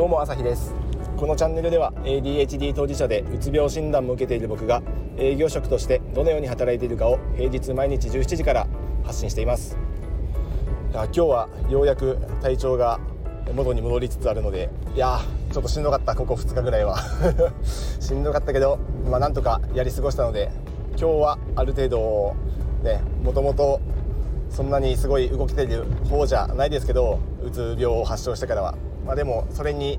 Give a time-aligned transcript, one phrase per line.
[0.00, 0.74] どうも朝日です。
[1.18, 4.82] このチャンネルでは ADHD 当事者でうつ病診断も受けている僕が
[5.18, 8.66] 営業職としてどのように働いているかを平日毎日17時から
[9.04, 9.76] 発信しています。
[10.94, 12.98] 今日はようやく体調が
[13.54, 15.20] 元に戻りつつあるのでいや
[15.52, 16.96] ちょっとしんどかったここ2日ぐらいは。
[18.00, 20.50] しんどかったけどまあなんとかやり過ごしたので
[20.92, 22.36] 今日はある程度
[22.82, 23.82] ねもともと
[24.48, 28.74] そんなにすごい動きている方じゃないですけどうつ病を発症してからは
[29.10, 29.98] まあ、でもそれに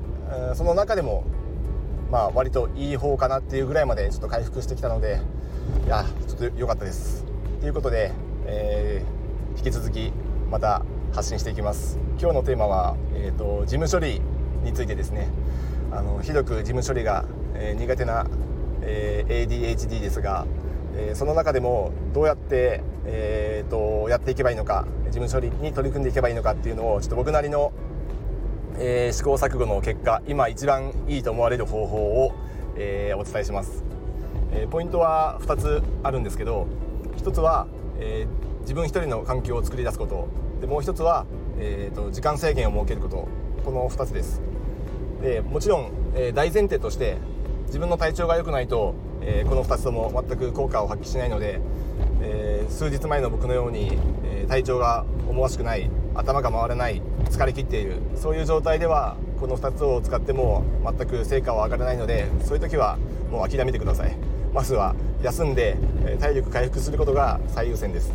[0.56, 1.26] その中でも
[2.10, 5.20] まあ割といい方かなっていうぐらいまでちょっと回復してきたので
[5.86, 7.26] いやちょっと良かったです。
[7.60, 8.14] ということで、
[8.46, 10.14] えー、引き続き
[10.50, 12.00] また発信していきます。
[12.22, 14.22] 今日のテーマは、えーと、事務処理
[14.64, 15.28] についてですね。
[15.92, 18.26] あのひどく事務処理が、えー、苦手な、
[18.82, 20.46] えー、ADHD ですが、
[20.96, 27.74] えー、その中でもどうやって、えーとやっていけばいいのか事務処理に取り組んでいけばいいのかっていうのをちょっと僕なりの
[28.78, 32.34] えー、試行錯誤の結果今一番いいと思われる方法を、
[32.76, 33.84] えー、お伝えします、
[34.54, 36.68] えー、ポイントは2つあるんですけど
[37.18, 37.68] 1つは、
[38.00, 38.26] え
[38.62, 40.28] 自分一人の環境を作り出すこと。
[40.60, 41.26] でもう1つは、
[41.60, 43.28] えーと、時間制限を設けること。
[43.64, 44.42] この2つです。
[45.22, 47.18] でもちろん、え大前提として
[47.68, 51.62] 自分の体調が良くないと、えこの2つとも全く効果を発揮しないので、
[52.22, 62.98] え数日前の僕のように、え体調が思わしくない頭が回らない疲れ切っているそういう状態ではこの2つを使っても全く成果は上がらないのでそういう時は
[63.32, 64.16] もう諦めてください。
[64.54, 65.78] まずは休んで
[66.20, 68.12] 体力回復することが最優先です。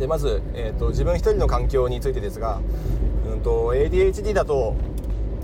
[0.00, 2.60] でまず、えーと、自分一人の環境についてですが、
[3.32, 4.76] うんと、ADHD だと,、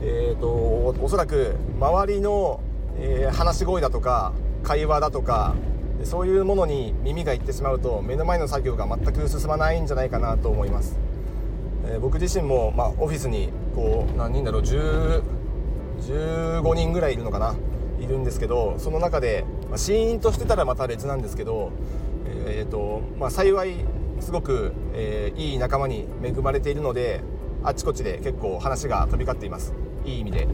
[0.02, 2.60] えーと、おそらく周りの、
[2.98, 4.32] えー、話し声だとか
[4.62, 5.54] 会話だとか
[6.04, 11.11] そういうものに耳がいってしまうと目の前の作業が全く進まないんじゃないかなと思います。
[11.84, 17.54] えー、僕自身も、まあ、オフィスにこう何人だろう15人ぐらいいるのかな
[18.00, 21.72] いるんですけどその中で、まあ、シーンとしてたらまた別なんですけど、
[22.46, 23.74] えーとまあ、幸い
[24.20, 27.20] すごく、えー、いい仲間に恵まれているので
[27.62, 29.72] あちこちで結構話が飛び交っています
[30.04, 30.48] いい意味で。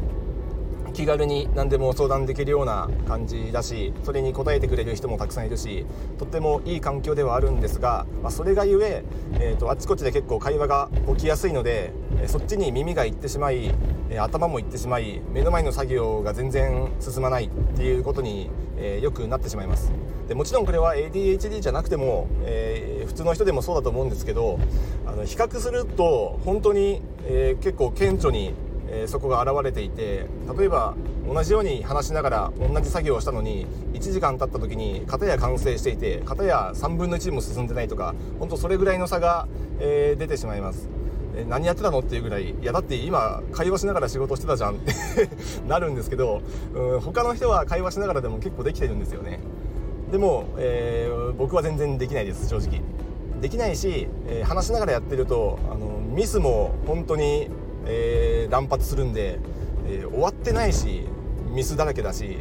[0.92, 5.86] 気軽に何でも相談できるような感じだしそれに応えてくれる人もたくさんいるし
[6.18, 9.04] とってもいい環境ではあるんですが、まあ、それがゆえ
[9.34, 11.92] えーと、あちこちで結構会話が起きやすいので、
[12.26, 13.74] そっちに耳がいってしまい、
[14.18, 19.92] 頭もいってしまい目の前の作業が全然進まないっていうことに、えー、よくなってしまいます。
[20.28, 24.58] でもちろんこれは ADHD じゃなくても、えー、普通の人でもそうだと思うんですけど
[25.06, 28.52] あの比較すると本当に、えー、結構顕著に
[28.90, 30.26] えー、そこが現れていて
[30.58, 30.94] 例えば
[31.26, 39.46] 同じように話しながら同じ作業をしたのに1時間経った時に片や完成していて片や3分の1も進んでないとか本当それぐらいの差が、
[39.78, 40.88] えー、出てしまいます。
[41.36, 44.92] え何やってたのっていうぐらいいやだって今会話しながら仕事してたじゃんって
[45.68, 46.42] なるんですけど、
[46.74, 49.38] うん、他の人は会話しながらでも結構できてるんですよね
[50.10, 52.80] でも、えー、僕は全然できないです正直
[53.40, 57.48] できないし、えー、話しながらやってるとあのミスも本当に
[57.86, 59.38] えー、乱発するんで、
[59.86, 61.06] えー、終わってないし
[61.50, 62.38] ミスだらけだし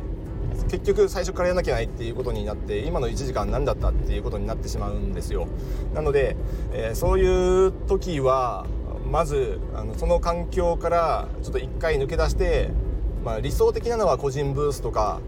[0.70, 5.48] 結局最初からやらなきゃないっていうことになって今の1時間何だったっていうことになってしまうんですよ。
[5.94, 6.36] なので、
[6.74, 8.66] えー、そういう時は
[9.10, 12.70] まずあのその環境からちょっと一回抜け出して、
[13.24, 15.22] まあ、理想的なのは個人ブースとか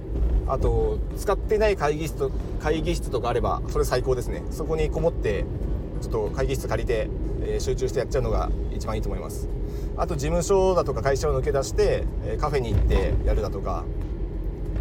[0.47, 4.43] あと使ってない会議室と会議室とかあればそれ最高ですね。
[4.51, 5.45] そこにこもって
[6.01, 7.09] ちょっと会議室借りて、
[7.41, 9.58] えー、集中してやっちゃうのが一番いいと思います。
[9.99, 13.83] あと事務所だとか会社を抜け出して、えカフェに行ってやるだとか。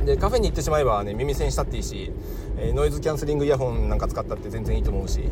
[0.05, 2.13] でカフェに行ってしまえばね耳栓したっていいし、
[2.57, 5.25] えノイズキャンセリングイヤホンなんか使ったって全然いいと思うし、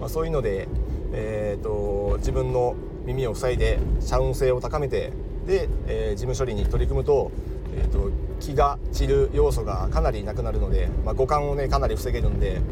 [0.00, 0.66] まあ、そういうので、
[1.12, 5.12] えーと、自分の耳を塞いで遮音性を高めて
[5.46, 7.30] で、えー、事務処理に取り組むと,、
[7.76, 8.10] えーと、
[8.40, 12.62] 気が散る要素がかなりなくなるので、まあ、五感をねかなり防げるんで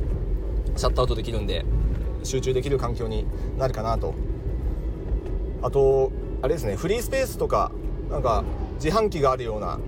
[0.74, 1.66] シャットアウトできるんで
[2.24, 3.26] 集中できる環境に
[3.58, 4.14] なるかなと。
[5.60, 6.10] あと
[6.42, 7.70] あれですねフリースペースとか
[8.10, 8.44] なんか
[8.82, 9.78] 自販機があるような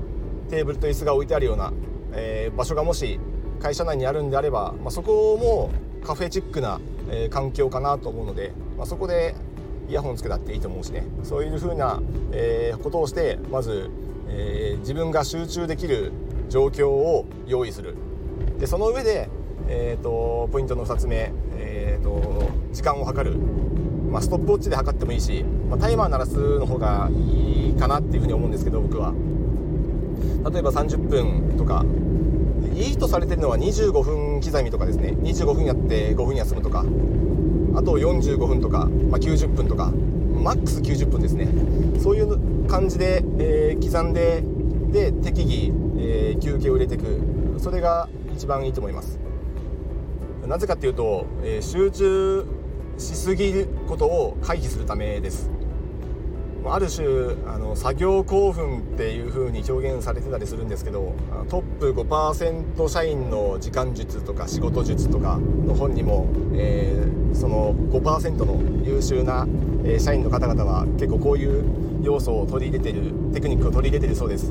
[0.49, 1.73] テーブルと椅子が置いてあるような、
[2.12, 3.19] えー、場所がもし
[3.61, 5.71] 会社内にあるんであれば、まあ、そこも
[6.06, 6.81] カフェチックな、
[7.11, 9.35] えー、環境かなと思うので、まあ、そこで
[9.89, 11.05] イヤホンつけたっていいと思うしね。
[11.25, 12.01] そういう風な、
[12.33, 13.91] えー、ことをしてまず、
[14.29, 16.12] えー、自分が集中できる
[16.49, 17.97] 状況を用意する。
[18.59, 19.29] でその上で、
[19.69, 23.37] えーと、ポイントの2つ目、えーと時間を計る。
[24.14, 29.12] まあ、ストップウォッチで測ってもいいし、まあ、タイマー鳴らすの方がいいかなっていうふうに思うんですけど僕は。
[30.52, 31.84] 例えば30分とか。
[32.76, 35.16] いいとされてるのは25分刻みとかですね。
[35.20, 36.84] 25分やって5分休むとか。
[37.75, 39.90] あと45分とか、まあ、90分とか。
[39.90, 41.49] マックス90分ですね。
[42.00, 44.44] そういう感じで、えー、刻んで
[44.93, 47.58] で適宜、えー、休憩を入れていく。
[47.58, 49.19] それが一番いいと思います。
[50.46, 52.63] なぜかっていうと、えー、集中
[52.99, 55.50] しすぎることを回避するためです。
[56.67, 57.06] ある種
[57.46, 61.12] あの作業興奮っていう風に表現されてたりするんですけど
[61.50, 69.46] トップ5%社員の時間術とか仕事術とかの本にも、えー、その5%の優秀な、
[69.85, 71.64] え社員の方々は結構こういう
[72.02, 74.50] 要素を取り入れてるテクニックを取り入れてるそうです。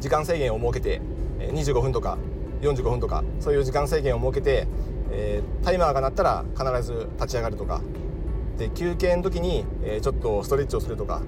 [0.00, 1.00] 時間制限を設けて
[1.38, 2.18] 25分とか
[2.60, 4.66] 45分とかそういう時間制限を設けて、
[5.10, 7.80] えー、タイマーが鳴ったら必ず立ち上がるとか。
[8.58, 11.22] で休憩の時に、えー、ちょっとストレッチをするとか。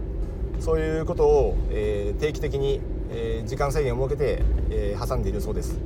[0.59, 2.81] そういうことを、えー、定期的に、
[3.11, 5.79] えー、時間制限を設けて、えー、挟んでいるそうです。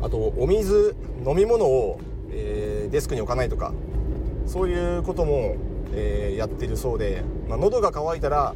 [0.00, 0.94] あとお水
[1.26, 1.98] 飲み物を、
[2.30, 3.72] えー、デスクに置かないとか。
[4.46, 5.56] そういうことも、
[5.94, 8.54] えー、やってるそうで、まあ、喉が渇いたら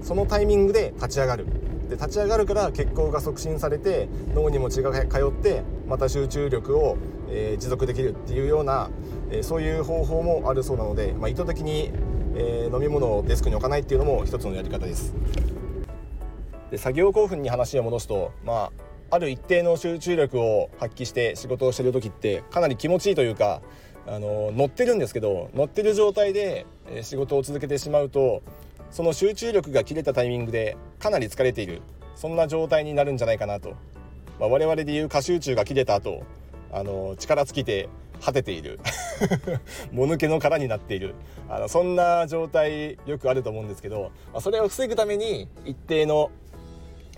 [0.00, 1.46] そのタイミングで立ち上がる。
[1.94, 6.96] で立ち上がるから血行が促進されて脳にも血が通ってまた集中力を、
[7.30, 8.90] えー、持続できるっていうような、
[9.30, 11.92] えー、そういう方法もあるそうなので、まあ、意図的に、
[12.34, 15.14] えー、飲み物をデスクに置かないっていうのも一つのやり方です。
[16.70, 18.72] で作業興奮に話を戻すと、ま
[19.10, 23.60] あ、ある一定の集中力を発揮して仕事をしてる時ってかなり気持ちいいというか
[24.06, 26.66] あの乗ってるんですけど乗ってる状態で
[27.02, 28.42] 仕事を続けてしまうと
[28.94, 31.82] その集中力が切れたタイミングでかなり疲れている。
[32.14, 33.70] そんな状態になるんじゃないかなと、
[34.38, 36.22] まあ、我々でいう過集中が切れた後
[36.70, 37.88] あの力尽きて
[38.22, 38.78] 果てている。
[39.90, 41.16] もぬけの殻になっている。
[41.48, 46.30] あのそんな状態よくあると思うんですけど、まあ、それを防ぐために一定の、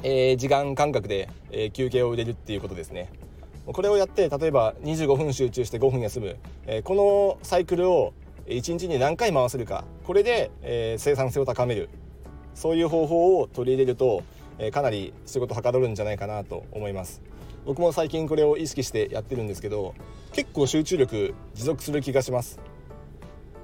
[0.02, 3.10] えー、時間間隔で、えー、休憩を入れるっていうことですね。
[3.66, 6.36] これをやって例えば25分集中して5分休む、
[6.66, 8.14] えー、このサイクルを
[8.46, 9.84] 1日に何回回せるか。
[10.04, 11.88] これで、えー、生産性を高める。
[12.54, 14.22] そういう方法を取り入れると、
[14.58, 17.20] えー、かなり仕事はかどるんじゃないかなと思います。
[17.66, 19.94] 僕も最近これを意識してやってるんですけど
[20.32, 22.60] 結構集中力持続する気がします。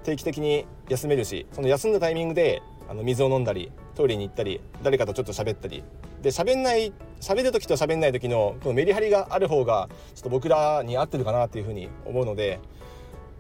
[0.03, 5.85] 定期的に休めるしその休んだタイミングであの水を飲んだりトイレに行ったり誰かとちょっと喋ったり。
[6.23, 12.61] で喋んない喋る時と喋んない時のこのメリハリがある方がちょっと僕らに合ってるかなっていうふうに思うので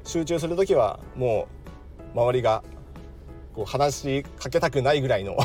[0.04, 1.49] 集中する時はも
[2.14, 2.62] う周りが
[3.54, 5.37] こう話しかけたくないぐらいの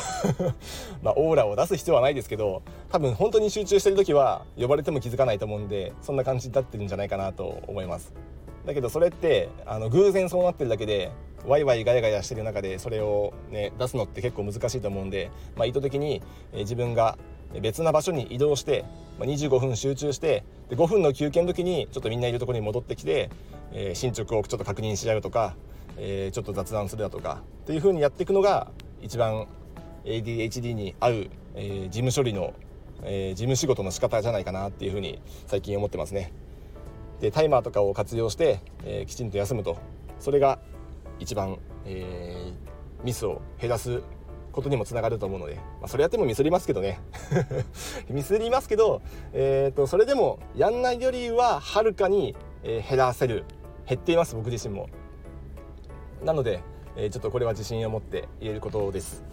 [1.04, 8.13] まオーラを出す必要はないですけど多分本当に集中してる時は呼ばれても気づかないと思うんでそんな感じになってるんじゃないかなと思います。
[8.65, 11.12] だけどそれってあの偶然そうなってるだけで
[11.45, 16.21] ワイワイガヤガヤしてる中でそれをね出すのって結構難しいと思うんで、まあ、意図的に
[16.53, 17.18] 自分が
[17.62, 18.86] 別な場所に移動して
[19.20, 23.30] 25分集中してで5分の休憩の時にちょっとみんないるところに戻ってきて、
[23.72, 25.56] えー、進捗をちょっと確認し合うとか、
[25.98, 28.70] えー、ちょっと雑談するだとかっていう風にやっていくのが
[29.02, 29.48] 一番
[30.06, 32.54] ADHD に合う、えー、事務処理の、
[33.04, 36.32] え事務仕事の仕方じゃないかなっていう風に最近思ってますね。
[37.20, 39.78] でタイマーとかを活用して、えきちんと休むと
[40.20, 40.60] それが
[41.20, 42.54] 一番、え
[43.04, 44.02] ミスを減らす
[44.57, 47.00] ことにもつながると思うので、まあ、それやってもミスりますけどね。
[48.09, 53.45] ミスりますけど、えーと、それでもやんないよりははるかに、え、減らせる。
[53.88, 54.89] 減っています僕自身も。
[56.25, 56.63] なので、
[56.96, 59.24] えー、ちょっとこれは自信を持って言えることです。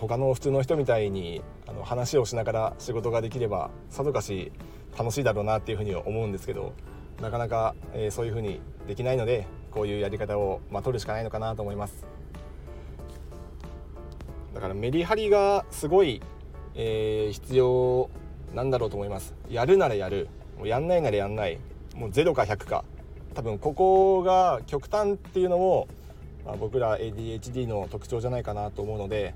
[0.00, 4.52] 他の普通の人みたいにあの話をしながら仕事ができればさぞかし
[4.98, 6.74] 楽しいだろうなっていうふうに思うんですけど
[7.22, 12.06] なかなか、えー、そういうふうにできないのでこういうやり方を、まあ、取るしかないのかなと思います。
[14.54, 16.22] だからメリハリがすごい、
[16.74, 18.10] えー、必要
[18.54, 19.34] なんだろうと思います。
[19.48, 20.28] やるならやる。
[20.56, 21.58] もうやんないならやんない。
[21.94, 22.84] もう0か100か。
[23.34, 25.88] 多分ここが極端っていうのも、
[26.44, 29.34] まあ、僕ら ADHD の特徴じゃないかなと思うので、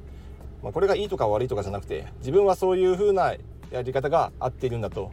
[0.62, 3.34] まあ、これがいいとか悪いとかじゃなくて自分はそういう風な
[3.70, 5.12] やり方が合っているんだと。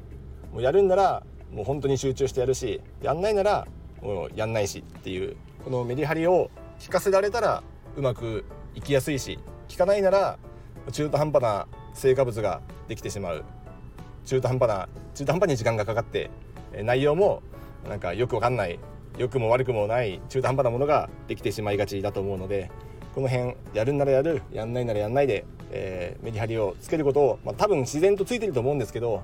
[0.51, 3.67] もうやるんならもう本当に集中してやるしやんないなら
[4.01, 6.49] もうやんないしっていうこのメリハリを
[6.81, 7.63] 引かせられたら
[7.95, 9.39] うまくいきやすいし
[9.69, 10.37] 効かないなら
[10.91, 13.43] 中途半端な成果物ができてしまう。
[14.25, 16.29] 中途半端な中途半端に時間がかかって
[16.83, 17.41] 内容も
[17.87, 18.79] なんかよくわかんない
[19.17, 22.69] 良くも悪くもない中途半端なものができてしまいがちだと思うので
[23.15, 29.23] この辺やるんならやるやんないならやんないで、えー、メリハリをつけることを、まあ、多分自然とついてると思うんですけど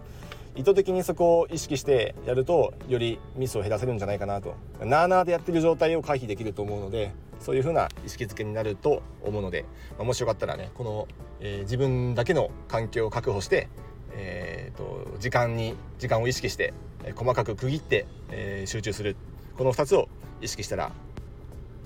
[0.56, 4.56] 意図的にそこを意識してやるとよりミスを減らせるんじゃないかなと。
[4.82, 9.65] なあなあでやってる状態を回避できると思うのでそういう風な意識づけになると思うので、
[9.98, 11.08] まあ、もしよかったらねこの、
[11.39, 13.70] えー、自分だけの環境を確保して、
[14.13, 16.74] えーと、時間に時間を意識して、
[17.04, 19.15] えー、細かく区切って、えー、集中する。
[19.58, 20.10] この2つを
[20.42, 20.92] 意識したら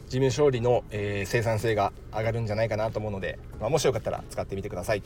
[0.07, 5.03] 事務処理の、え、生産性が上がるんじゃないかなと思うので、まあ、もしよかったら使ってみてください。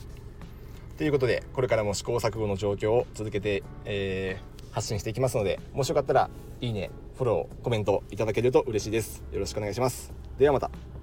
[0.96, 4.38] ということでこれからも試行錯誤の状況を続けて、え、
[4.72, 9.22] 発信していきますのでもしよかったらいいねフォローコメントいただけると嬉しいです。
[9.32, 10.23] よろしくお願いします。
[10.38, 10.93] ではまた。